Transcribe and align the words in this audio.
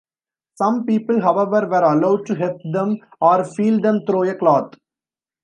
Some 0.55 0.85
people, 0.87 1.21
however, 1.21 1.67
were 1.67 1.83
allowed 1.83 2.25
to 2.25 2.33
heft 2.33 2.63
them 2.73 2.97
or 3.19 3.43
feel 3.45 3.79
them 3.79 3.99
through 4.07 4.31
a 4.31 4.35
cloth. 4.35 4.73